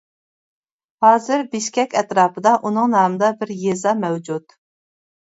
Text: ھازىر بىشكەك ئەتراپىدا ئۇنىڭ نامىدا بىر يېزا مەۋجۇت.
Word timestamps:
ھازىر 1.07 1.43
بىشكەك 1.51 1.93
ئەتراپىدا 1.99 2.53
ئۇنىڭ 2.69 2.89
نامىدا 2.93 3.29
بىر 3.43 3.53
يېزا 3.65 3.93
مەۋجۇت. 4.05 4.57